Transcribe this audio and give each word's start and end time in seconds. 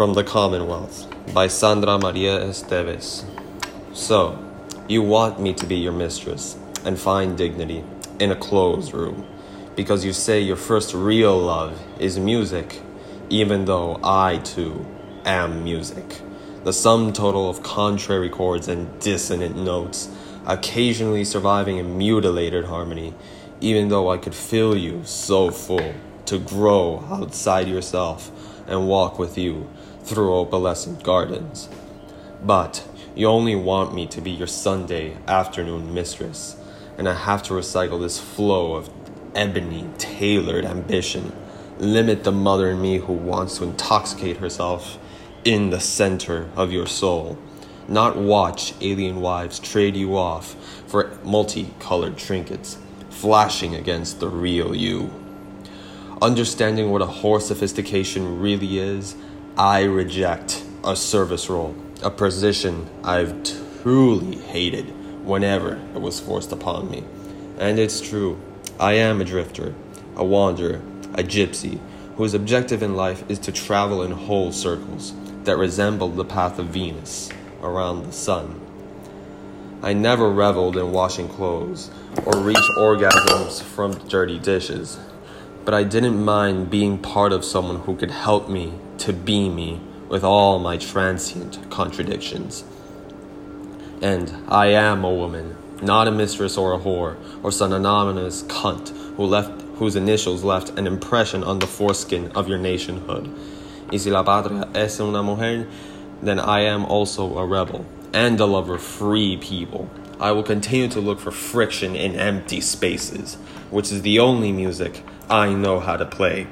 from 0.00 0.14
the 0.14 0.24
Commonwealth 0.24 1.06
by 1.34 1.46
Sandra 1.46 1.98
María 1.98 2.42
Esteves. 2.42 3.22
So, 3.92 4.42
you 4.88 5.02
want 5.02 5.38
me 5.38 5.52
to 5.52 5.66
be 5.66 5.76
your 5.76 5.92
mistress 5.92 6.56
and 6.86 6.98
find 6.98 7.36
dignity 7.36 7.84
in 8.18 8.30
a 8.30 8.34
closed 8.34 8.94
room 8.94 9.26
because 9.76 10.02
you 10.02 10.14
say 10.14 10.40
your 10.40 10.56
first 10.56 10.94
real 10.94 11.38
love 11.38 11.78
is 11.98 12.18
music, 12.18 12.80
even 13.28 13.66
though 13.66 14.00
I 14.02 14.38
too 14.38 14.86
am 15.26 15.64
music. 15.64 16.22
The 16.64 16.72
sum 16.72 17.12
total 17.12 17.50
of 17.50 17.62
contrary 17.62 18.30
chords 18.30 18.68
and 18.68 18.98
dissonant 19.00 19.54
notes, 19.54 20.08
occasionally 20.46 21.26
surviving 21.26 21.76
in 21.76 21.98
mutilated 21.98 22.64
harmony, 22.64 23.12
even 23.60 23.88
though 23.88 24.10
I 24.10 24.16
could 24.16 24.34
fill 24.34 24.74
you 24.78 25.02
so 25.04 25.50
full 25.50 25.92
to 26.30 26.38
grow 26.38 27.04
outside 27.10 27.66
yourself 27.66 28.30
and 28.68 28.86
walk 28.86 29.18
with 29.18 29.36
you 29.36 29.68
through 30.04 30.30
opalescent 30.30 31.02
gardens. 31.02 31.68
But 32.40 32.86
you 33.16 33.26
only 33.26 33.56
want 33.56 33.92
me 33.92 34.06
to 34.06 34.20
be 34.20 34.30
your 34.30 34.46
Sunday 34.46 35.16
afternoon 35.26 35.92
mistress, 35.92 36.54
and 36.96 37.08
I 37.08 37.14
have 37.14 37.42
to 37.44 37.54
recycle 37.54 38.00
this 38.00 38.20
flow 38.20 38.74
of 38.74 38.88
ebony 39.34 39.90
tailored 39.98 40.64
ambition, 40.64 41.32
limit 41.78 42.22
the 42.22 42.30
mother 42.30 42.70
in 42.70 42.80
me 42.80 42.98
who 42.98 43.12
wants 43.12 43.58
to 43.58 43.64
intoxicate 43.64 44.36
herself 44.36 44.98
in 45.44 45.70
the 45.70 45.80
center 45.80 46.48
of 46.54 46.70
your 46.70 46.86
soul, 46.86 47.36
not 47.88 48.16
watch 48.16 48.72
alien 48.80 49.20
wives 49.20 49.58
trade 49.58 49.96
you 49.96 50.16
off 50.16 50.54
for 50.86 51.18
multicolored 51.24 52.16
trinkets, 52.16 52.78
flashing 53.08 53.74
against 53.74 54.20
the 54.20 54.28
real 54.28 54.76
you. 54.76 55.10
Understanding 56.22 56.90
what 56.90 57.00
a 57.00 57.06
whore 57.06 57.40
sophistication 57.40 58.40
really 58.40 58.78
is, 58.78 59.16
I 59.56 59.84
reject 59.84 60.62
a 60.84 60.94
service 60.94 61.48
role, 61.48 61.74
a 62.02 62.10
position 62.10 62.90
I've 63.02 63.42
truly 63.80 64.36
hated 64.36 64.84
whenever 65.24 65.76
it 65.94 66.00
was 66.02 66.20
forced 66.20 66.52
upon 66.52 66.90
me. 66.90 67.04
And 67.58 67.78
it's 67.78 68.02
true, 68.02 68.38
I 68.78 68.94
am 68.94 69.22
a 69.22 69.24
drifter, 69.24 69.74
a 70.14 70.22
wanderer, 70.22 70.82
a 71.14 71.22
gypsy, 71.22 71.80
whose 72.16 72.34
objective 72.34 72.82
in 72.82 72.96
life 72.96 73.24
is 73.30 73.38
to 73.38 73.52
travel 73.52 74.02
in 74.02 74.10
whole 74.10 74.52
circles 74.52 75.14
that 75.44 75.56
resemble 75.56 76.10
the 76.10 76.26
path 76.26 76.58
of 76.58 76.66
Venus 76.66 77.30
around 77.62 78.04
the 78.04 78.12
sun. 78.12 78.60
I 79.82 79.94
never 79.94 80.30
reveled 80.30 80.76
in 80.76 80.92
washing 80.92 81.30
clothes 81.30 81.90
or 82.26 82.36
reached 82.40 82.70
orgasms 82.76 83.62
from 83.62 83.92
dirty 84.08 84.38
dishes 84.38 84.98
but 85.64 85.74
I 85.74 85.84
didn't 85.84 86.24
mind 86.24 86.70
being 86.70 86.98
part 86.98 87.32
of 87.32 87.44
someone 87.44 87.80
who 87.80 87.96
could 87.96 88.10
help 88.10 88.48
me 88.48 88.72
to 88.98 89.12
be 89.12 89.48
me 89.48 89.80
with 90.08 90.24
all 90.24 90.58
my 90.58 90.76
transient 90.76 91.70
contradictions. 91.70 92.64
And 94.02 94.32
I 94.48 94.68
am 94.68 95.04
a 95.04 95.12
woman, 95.12 95.56
not 95.82 96.08
a 96.08 96.10
mistress 96.10 96.56
or 96.56 96.74
a 96.74 96.78
whore, 96.78 97.16
or 97.42 97.52
some 97.52 97.72
anonymous 97.72 98.42
cunt 98.44 98.88
who 99.16 99.24
left 99.24 99.60
whose 99.76 99.96
initials 99.96 100.44
left 100.44 100.78
an 100.78 100.86
impression 100.86 101.42
on 101.42 101.58
the 101.58 101.66
foreskin 101.66 102.30
of 102.32 102.48
your 102.48 102.58
nationhood. 102.58 103.34
Y 103.90 103.96
si 103.96 104.10
la 104.10 104.22
patria 104.22 104.68
es 104.74 105.00
una 105.00 105.22
mujer, 105.22 105.66
then 106.22 106.38
I 106.38 106.60
am 106.60 106.84
also 106.84 107.38
a 107.38 107.46
rebel 107.46 107.86
and 108.12 108.38
a 108.38 108.44
lover 108.44 108.74
of 108.74 108.82
free 108.82 109.38
people. 109.38 109.88
I 110.20 110.32
will 110.32 110.42
continue 110.42 110.88
to 110.88 111.00
look 111.00 111.18
for 111.18 111.30
friction 111.30 111.96
in 111.96 112.14
empty 112.14 112.60
spaces, 112.60 113.36
which 113.70 113.90
is 113.90 114.02
the 114.02 114.18
only 114.18 114.52
music 114.52 115.02
I 115.30 115.54
know 115.54 115.78
how 115.78 115.96
to 115.96 116.06
play. 116.06 116.48